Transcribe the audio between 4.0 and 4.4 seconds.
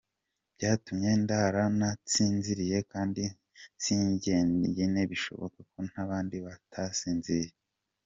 njye